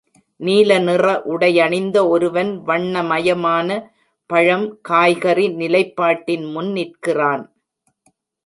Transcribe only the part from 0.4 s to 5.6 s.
நீல நிற உடையணிந்த ஒருவன் வண்ணமயமான பழம், காய்கறி